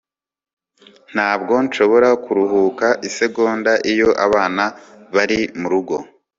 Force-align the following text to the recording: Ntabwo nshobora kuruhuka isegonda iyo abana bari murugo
Ntabwo 1.13 1.53
nshobora 1.65 2.09
kuruhuka 2.23 2.87
isegonda 3.07 3.71
iyo 3.91 4.09
abana 4.25 4.63
bari 5.15 5.39
murugo 5.59 5.95